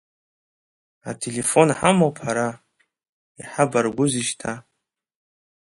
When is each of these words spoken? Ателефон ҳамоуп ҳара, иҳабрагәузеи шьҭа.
Ателефон 1.09 1.69
ҳамоуп 1.77 2.15
ҳара, 2.23 2.47
иҳабрагәузеи 3.39 4.25
шьҭа. 4.27 4.53